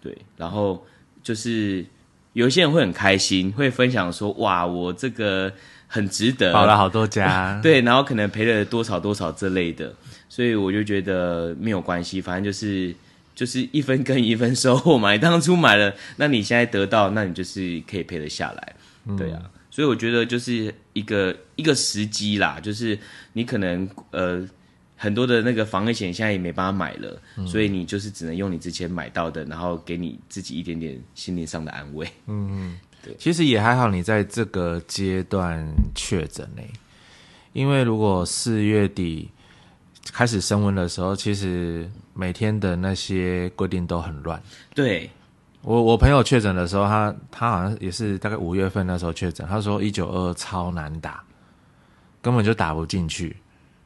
[0.00, 0.84] 对，然后
[1.22, 1.86] 就是
[2.32, 5.52] 有一些人会很开心，会分享说，哇，我这个
[5.86, 9.94] 很值得，保了好多家， 对，然后可能赔了多少多少这类的，
[10.28, 12.92] 所以我就觉得没有关系，反正就是
[13.40, 18.76] 就是一分耕一分收获嘛， 你当初买了，那你现在得到，那你就是可以赔得下来，
[19.16, 22.98] 对啊，所以我觉得就是一个一个时机啦，就是
[23.32, 24.46] 你可能呃。
[25.02, 32.06] 很多的那个防疫险现在也没办法买了，所以你就是只能用你之前买到的，然后给你自己一点点心灵上的安慰。
[32.26, 36.62] 嗯，对，其实也还好，你在这个阶段确诊呢，
[37.54, 39.30] 因为如果四月底
[40.12, 44.38] 开始升温的时候，其实每天的那些规定都很乱。
[44.74, 45.08] 对，
[45.62, 51.24] 我我朋友确诊的时候，他他好像也是大概五月份那时候确诊，他说一九二超难打，
[52.20, 53.34] 根本就打不进去。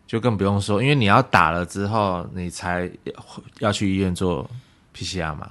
[0.06, 2.90] 就更不用说，因为你要打了之后，你才
[3.60, 4.48] 要去医院做
[4.94, 5.50] PCR 嘛，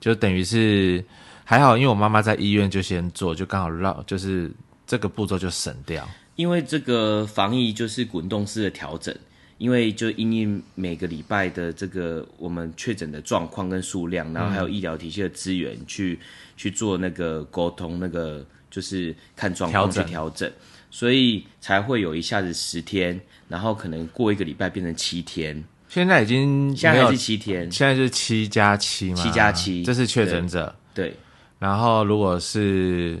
[0.00, 1.04] 就等于是
[1.44, 4.50] 还好，因为我妈妈在医院就先做，就刚好绕，就是
[4.86, 6.08] 这个步骤就省掉。
[6.36, 9.14] 因为这个防疫就是滚动式的调整，
[9.58, 16.18] 因为就因应每个礼拜的这个我们确诊的状况跟数量，然后还有医疗体系的资源去
[16.56, 20.50] 去做那个沟通，那个就是看状况去调整。
[20.90, 25.62] 所以才会有一下子十天，然后可能过一个礼拜变成七天。
[25.86, 29.16] 现在已经现在是七天，现在是七加七嘛？
[29.16, 30.74] 七加七，这是确诊者。
[30.94, 31.14] 对。
[31.58, 33.18] 然后如果是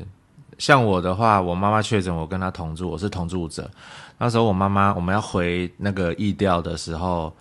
[0.56, 3.70] 像我的话，我妈妈确诊，我跟她同住，我是同住者。
[4.18, 7.34] 那时候我妈妈我们要回那个疫调的时候，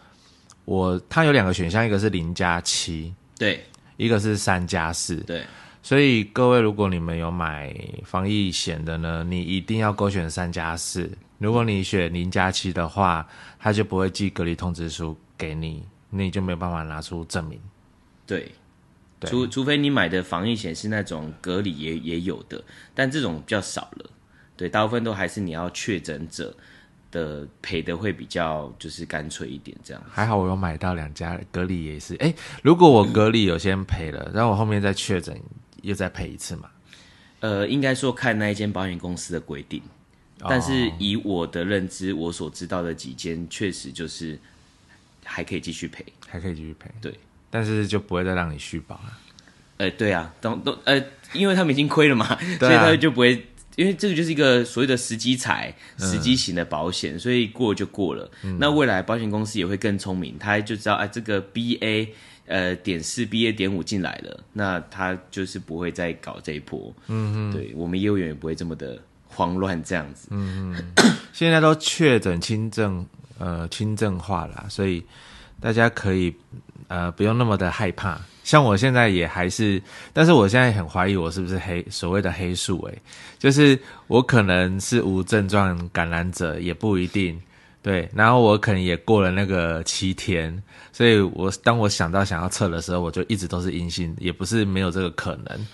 [0.65, 3.57] 我她有两个选项，一个是零加七，对；
[3.97, 5.43] 一个是三加四，对。
[5.81, 11.09] 所以各位，如果你们有买防疫险的呢，你一定要勾选三加四。
[11.37, 13.25] 如果你选零加七的话，
[13.57, 17.57] 他就不会寄隔离通知书给你，你就没有办法拿出证明。
[18.25, 18.51] 对，
[19.21, 22.61] 除除非你买的防疫险是那种隔离也也有的，
[22.93, 24.09] 但这种比较少了。
[24.57, 26.53] 对，大部分都还是你要确诊者
[27.11, 30.03] 的赔的会比较就是干脆一点这样。
[30.09, 35.39] 还好我有买到两家隔离也是，哎，如果我隔离有先赔了， 然后我后面再确诊。
[35.83, 36.69] 又再赔一次嘛？
[37.39, 39.81] 呃，应该说看那一间保险公司的规定，
[40.39, 44.37] 但是以我的认知，我所知道的几间确实就是
[45.23, 46.03] 还可以继续赔。
[46.27, 47.13] 还可以继续赔，对，
[47.49, 49.17] 但是就不会再让你续保了。
[49.77, 53.45] 呃，对啊，都都呃，因为他们已经亏了嘛，对所以啊他就不会，
[53.77, 58.29] 因为这个就是一个所谓的时机财、时机型的保险，所以过就过了。
[58.59, 62.09] 那未来保险公司也会更聪明，他就知道哎，这个 BA
[62.47, 66.91] 呃点四 BA 点五进来了，那他就是不会再搞这一波。
[67.05, 70.29] 嗯嗯，对我们业务员也不会这么的慌乱这样子。
[70.31, 70.93] 嗯嗯
[71.31, 73.05] 现在都确诊轻症，
[73.37, 75.03] 呃，轻症化了，所以
[75.61, 76.33] 大家可以
[76.87, 78.19] 呃不用那么的害怕。
[78.43, 79.81] 像我现在也还是，
[80.13, 83.01] 但是我现在很怀疑我是不是黑所谓的黑素诶，
[83.37, 87.39] 就是我可能是无症状感染者，也不一定。
[87.83, 95.67] 对，然后我可能也过了那个七天，所以我当我想到想要测的时候，我就一直都是阴性，也不是没有这个可能。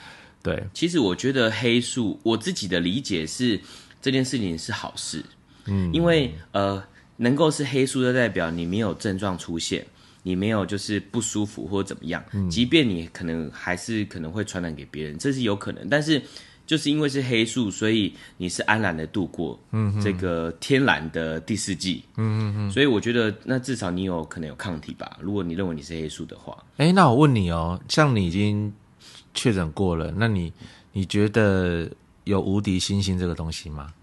[0.44, 3.60] 对，其实我觉得黑素，我自己的理解是
[4.02, 5.24] 这件事情是好事，
[5.66, 6.84] 嗯，因为呃，
[7.18, 9.84] 能够是黑素，就代表你没有症状出现，
[10.24, 16.22] 你没有就是不舒服或者怎么样，即便你可能还是可能会传染给别人，这是有可能，但是
[16.66, 28.74] 就是因为是黑素，所以你是安然的度过，嗯，这个天然的第四季，嗯嗯嗯，所以我觉得那至少你有可能有抗体吧，如果你认为你是黑素的话，哎，那我问你哦，像你已经
[29.34, 30.54] 确诊过了，那你
[30.94, 31.90] 你觉得
[32.24, 33.94] 有无敌星星这个东西吗？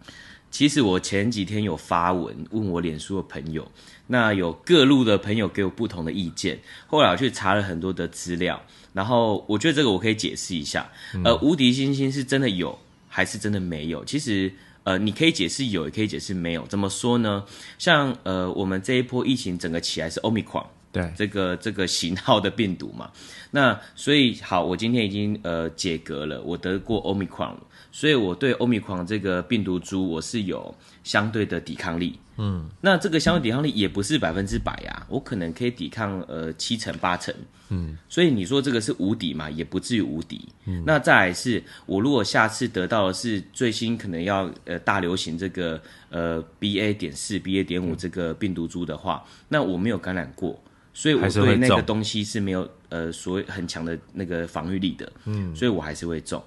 [0.50, 3.66] 其实我前几天有发文问我脸书的朋友，
[4.12, 6.58] 那有各路的朋友给我不同的意见。
[6.88, 8.60] 后来我去查了很多的资料，
[8.92, 10.90] 然后我觉得这个我可以解释一下。
[11.22, 12.76] 呃，无敌星星是真的有
[13.08, 14.04] 还是真的没有？
[14.04, 16.66] 其实呃，你可以解释有，也可以解释没有。
[16.66, 17.44] 怎么说呢？
[17.78, 20.66] 像呃，我们这一波疫情整个起来是 Omicron。
[20.92, 23.10] 对，这个这个型号的病毒嘛，
[23.52, 27.54] 那所以好，我今天已经呃解隔了，我得过 Omicron，
[27.92, 30.74] 所以我对 Omicron 这个病毒株我是有
[31.04, 32.18] 相对的抵抗力。
[32.38, 37.32] 嗯，那这个相对抵抗力也不是百分之百呀，我可能可以抵抗呃七成八成。
[37.68, 40.48] 嗯，所以你说这个是无敌嘛，也不至于无敌。
[40.64, 50.58] 嗯，那再来是我如果下次得到的是最新可能要呃大流行这个呃 BA 点四 BA 点五这个病毒株的话，那我没有感染过。
[50.92, 56.42] 所以我对那个中东西是没有呃所谓很强的那个防御力的，嗯，所以我还是会中，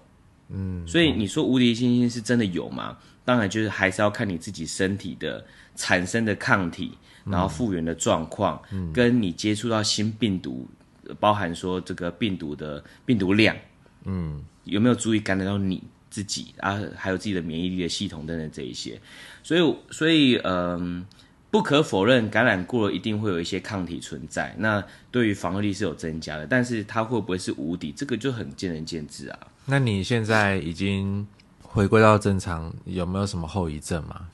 [0.49, 2.97] 嗯，所以你说无敌星星是真的有吗？
[3.23, 5.43] 当然就是还是要看你自己身体的
[5.75, 6.91] 产生的抗体，
[7.23, 8.62] 然后复原的状况，
[8.93, 10.67] 跟你接触到新病毒，
[11.08, 13.56] 呃包含说这个病毒的病毒量，
[14.03, 18.99] 嗯，有没有足以感染到你自己啊，还有自己的免疫力的系统等等这一些，
[19.41, 21.06] 所以所以嗯。
[21.53, 29.39] 不可否认，感染过了一定会有一些抗体存在，那对于防御力是有增加的，但是它会不会是无敌，这个就很见仁见智啊。
[29.65, 31.27] 那你现在已经
[31.61, 34.29] 回归到正常，有没有什么后遗症吗？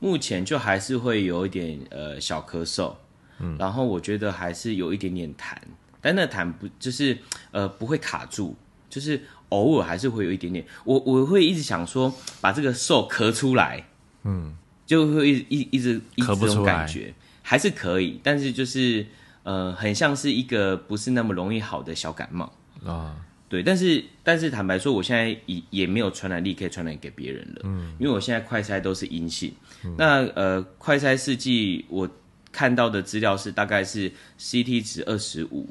[0.00, 2.92] 目前就还是会有一点呃小咳嗽，
[3.38, 5.56] 嗯，然后我觉得还是有一点点痰，
[6.02, 7.16] 但那痰不就是
[7.52, 8.54] 呃不会卡住，
[8.90, 9.18] 就是
[9.48, 13.86] 偶尔还是会有一点点，我我会一直想说把这个嗽咳出来，
[14.24, 14.54] 嗯，
[14.90, 16.74] 就会一一一直一直这种咳不出来。
[16.74, 19.06] 感觉，还是可以，但是就是
[19.44, 22.52] 呃很像是一个不是那么容易好的小感冒。
[22.84, 23.14] 啊、
[23.48, 29.54] 对，但是但是坦白说，我现在也也没有传染力可以传染给别人了，嗯，因为我现在快筛都是阴性，
[29.96, 32.10] 那呃快筛试剂我
[32.50, 35.68] 看到的资料是大概是 CT 值二十五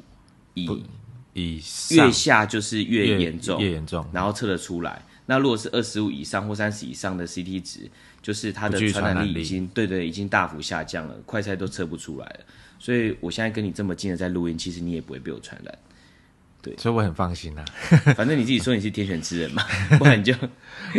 [0.54, 0.82] 以
[1.34, 2.06] 以上。
[2.06, 4.02] 越下就是越严重，越严重。
[4.14, 5.04] 然后测得出来。
[5.26, 7.88] 那如果是二十五以上或三十以上的 CT 值，
[8.22, 12.40] 就是它的传染力力已经对对已经大幅下降了，快筛都测不出来了。
[12.78, 15.78] 所以我现在跟你这么近的在录音，其实你也不会被我传染。
[16.62, 17.64] 对所以我很放心啊，
[18.14, 19.62] 反正你自己说你是天选之人嘛，
[19.98, 20.34] 不然你就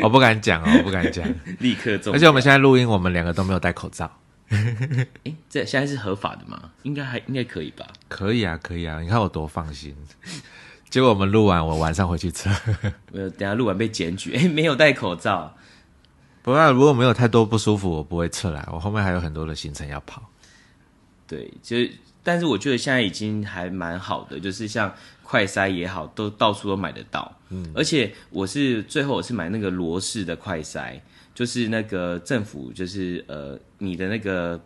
[0.01, 1.23] 我不敢讲哦，我不敢讲。
[1.59, 2.11] 立刻中。
[2.13, 4.11] 而且我们现在录音，我们两个都没有戴口罩。
[4.49, 6.71] 哎，这现在是合法的吗？
[6.83, 7.85] 应该还应该可以吧？
[8.07, 9.95] 可以啊，可以啊，你看我多放心。
[10.89, 12.49] 结果我们录完，我晚上回去测。
[13.11, 15.55] 没有，等下录完被检举，哎，没有戴口罩。
[16.41, 18.67] 不过如果没有太多不舒服，我不会撤来。
[18.71, 20.23] 我后面还有很多的行程要跑。
[21.27, 21.91] 对，就是，
[22.23, 27.31] 但是我觉得现在已经还蛮好的，就是像快塞也好，都到处都买得到。
[27.49, 31.01] 嗯，而且我是最后我是买那个罗氏的快塞，
[31.33, 34.59] 就是那个政府就是呃你的那个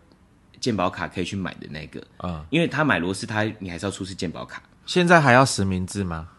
[0.59, 6.30] 健保卡可以去买的那个嗯因为他买罗氏，他你还是要出示健保卡，现在还要实名制吗？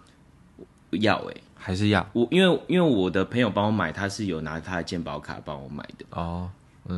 [0.93, 1.35] 要哎、
[1.67, 2.09] 还是要？
[2.13, 6.07] 我因为因为我的朋友帮我买，他是有拿他的健保卡帮我买的。
[6.11, 6.49] 哦，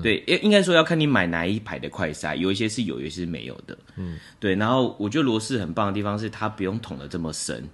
[0.02, 3.78] 对，应应该说要看你买哪一排的快塞，有一些是有，有一些是没有的。
[3.96, 4.56] 嗯，对。
[4.56, 7.66] 然后我觉得罗氏很棒的地方是它不用捅的这么深，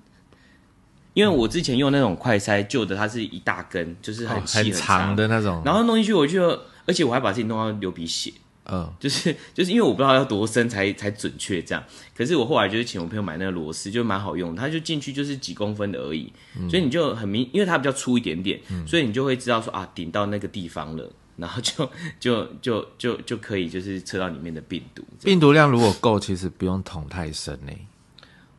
[1.15, 6.49] 因为我之前用那种快塞旧的，它是一大根，就是很很长的那种，然后弄进去我就，
[6.87, 8.33] 而且我还把自己弄到流鼻血。
[8.67, 11.85] 嗯，就是就是因为我不知道要多深才才准确这样，
[12.17, 16.33] 可是我后来就是请我朋友买那个螺丝，就蛮好用的，它就进去就是几公分的而已，
[16.71, 25.05] 所以你就很明，因为它比较粗一点点，所以你就会知道说啊顶到那个地方了，然后就就就就就可以就是测到里面的病毒。
[25.23, 27.73] 病毒量如果够，其实不用捅太深呢。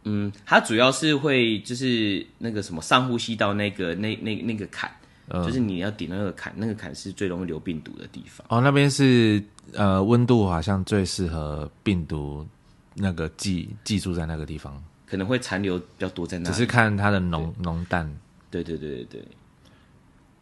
[0.03, 4.95] 嗯，它主要是会就是那个什么上呼吸道那个那那那个坎，
[5.29, 8.45] 就是你要顶那个坎，那个坎是最容易留病毒的地方。
[8.49, 12.45] 哦，那边是呃温度好像最适合病毒
[12.93, 18.09] 那个寄寄住在那个地方，可能会残留比较多在那里，只是看它的浓浓淡。
[18.51, 19.27] 对对对对对，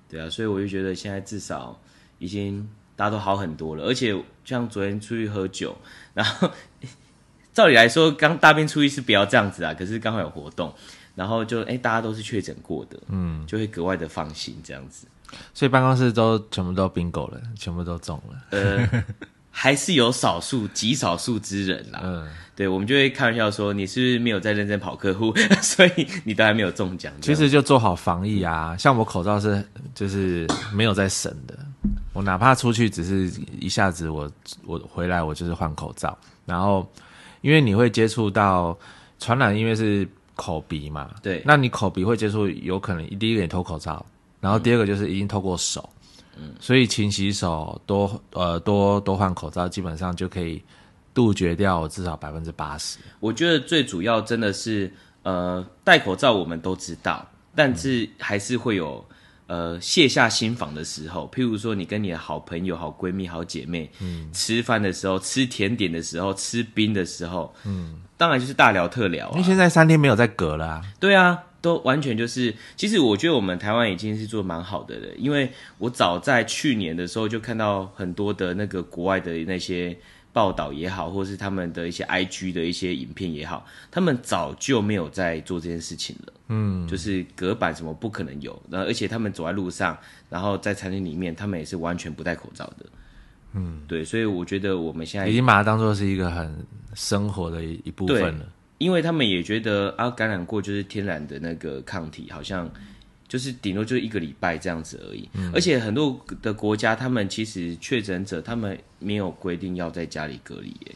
[0.09, 1.79] 对啊，所以我就觉得现在至少
[2.19, 4.15] 已经大家都好很多了，而且
[4.45, 5.75] 像昨天出去喝酒，
[6.13, 6.51] 然后
[7.53, 10.73] 照理来说刚大病初一是不要这样子啊，可是刚好有活动，
[11.15, 15.07] 然后就哎大家都是确诊过的，嗯，就会格外的放心这样子。
[15.53, 18.35] 所以办公室都全部都 bingo 了，全部都中了。
[18.51, 19.03] 呃，
[19.49, 27.11] 还是有少数极少数之人啦，嗯，对我们就会开玩笑说你是不是没有在认真跑客户， 所以你都还没有中奖。
[27.21, 29.63] 其实就做好防疫啊，像我口罩是
[29.95, 31.57] 就是没有在省的，
[32.13, 34.31] 我哪怕出去只是一下子我
[34.65, 36.87] 我回来我就是换口罩，然后
[37.41, 38.77] 因为你会接触到
[39.19, 41.41] 传染，因为是口鼻嘛，对。
[41.45, 44.05] 那你口鼻会接触，有可能第一个你脱口罩，
[44.39, 45.87] 然后第二个就是已经透过手，
[46.37, 50.61] 嗯，所以勤洗手，多呃多多换口罩，基本上就可以
[51.13, 52.97] 杜绝掉至少百分之八十。
[53.19, 57.25] 我觉得最主要真的是，呃，戴口罩我们都知道，
[57.55, 59.05] 但是还是会有
[59.53, 61.29] 呃卸下心防的时候。
[61.33, 69.31] 譬如说，你跟你的好朋友、好闺蜜、好姐妹，嗯，吃饭的时候、吃甜点的时候、吃冰的时候，嗯，当然就是大聊特聊啊。
[69.33, 79.97] 因为现在三天没有在隔了啊，对啊，都完全就是，其实我觉得我们台湾已经是做得蛮好的了，因为我早在去年的时候就看到很多的那个国外的那些
[80.33, 86.33] 报道也好，或是他们的一些 IG 的一些影片也好，他们早就没有在做这件事情了。
[86.49, 89.97] 嗯，就是隔板什么不可能有，然后而且他们走在路上，
[90.29, 92.85] 然后在餐厅里面，他们也是完全不戴口罩的。
[93.53, 96.53] 嗯，对，所以我觉得我们现在已经把它当做是一个很
[96.95, 98.45] 生活的一一部分了。
[98.79, 102.69] 因为他们也觉得啊，感染过就是天然的那个抗体，好像
[103.33, 105.27] 就是顶多就一个礼拜这样子而已。
[105.51, 110.95] 而且很多的国家，他们其实确诊者，他们没有规定要在家里隔离，耶，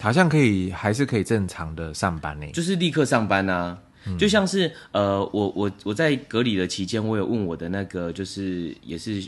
[0.00, 2.46] 好像可以，还是可以正常的上班呢。
[2.52, 3.76] 就是立刻上班啊。
[4.16, 9.26] 就像是呃，我我我在隔离的期间，我有问我的那个就是也是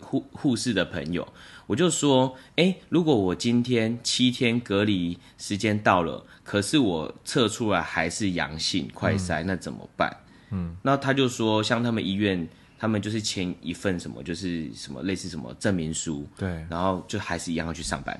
[0.00, 1.26] 护护士的朋友，
[1.66, 10.14] 我就说，哎，如果我今天七天隔离时间到了，可是我测出来还是阳性快筛，那怎么办？
[10.50, 18.18] 嗯，那他就说，像他们医院，他们就是签一份什么，就是什么类似什么证明书，对，然后就还是一样要去上班，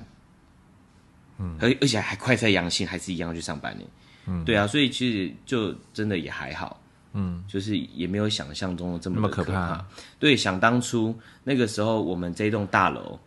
[1.37, 3.83] 嗯，而而且还快筛阳性，还是一样要去上班呢。
[4.25, 6.79] 嗯，对啊，所以其实就真的也还好，
[7.13, 9.83] 嗯，就是也没有想象中的这么可怕。
[10.19, 13.19] 对，想当初那个时候，我们这栋大楼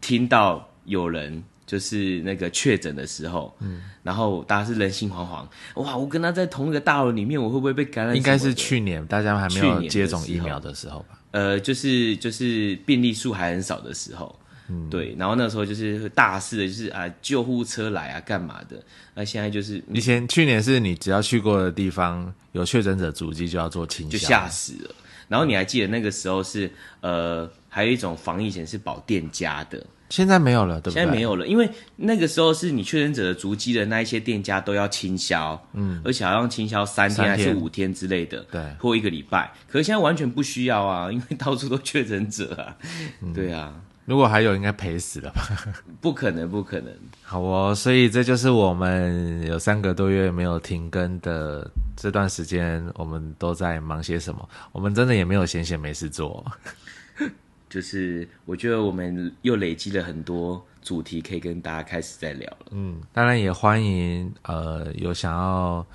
[0.00, 5.46] 听到有人就是那个确诊的时候，嗯，然后大家是人心惶惶，
[5.82, 8.16] 哇，我跟他在同一个大楼里面，我会不会被感染？
[8.16, 11.18] 应该是去年大家还没有接种疫苗的时候吧。
[11.30, 14.38] 呃，就是就是病例数还很少的时候，
[14.68, 18.82] 嗯，对，然后那时候就是大肆的，就是啊救护车来啊干嘛的，
[19.14, 24.94] 那现在就是以前去年是你只要去过的地方有确诊者足迹就要做清就，吓死了。
[25.28, 29.82] 然后你还记得那个时候是呃，还有一种防疫险是保店家的，
[30.12, 31.00] 现在没有了，对不对？
[31.00, 39.50] 现在没有了，因为那个时候是你确诊者的足迹的那一些店家都要清销，嗯，而且好像清销三天还是五天之类的，对或一个礼拜。
[39.66, 42.76] 可是现在完全不需要啊， 因为到处都确诊者啊，
[43.22, 43.72] 嗯对啊，
[44.04, 45.48] 如果还有，应该赔死了吧？
[46.02, 46.92] 不可能，不可能。
[47.22, 54.46] 好哦，所以这就是我们有三个多月没有停更的这段时间，我们都在忙些什么？
[54.72, 56.44] 我们真的也没有闲闲没事做。
[57.72, 62.66] 就是我觉得我们又累积了很多主题可以跟大家开始再聊了。
[62.72, 65.86] 嗯，当然也欢迎呃有想要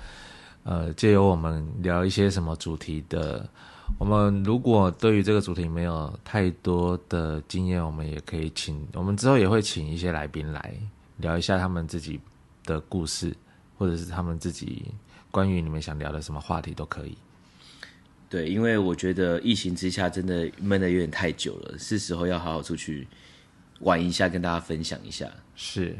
[0.64, 3.48] 呃借由我们聊一些什么主题的，
[3.96, 10.74] 我们如果对于这个主题没有太多的经验，我们也可以请，我们之后也会请一些来宾来
[11.18, 12.20] 聊一下他们自己
[12.64, 13.32] 的故事，
[13.78, 14.86] 或者是他们自己
[15.30, 17.16] 关于你们想聊的什么话题都可以。
[18.30, 23.08] 对，因为我觉得疫情之下真的闷的有点太久了，是时候要好好出去
[23.80, 25.26] 玩一下，跟大家分享一下。
[25.56, 25.96] 是，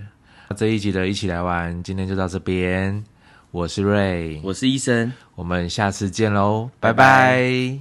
[0.56, 3.02] 这一集的一起来玩，今天就到这边。
[3.50, 5.10] 我是瑞，我是医生。
[5.34, 7.78] 我们下次见喽，拜拜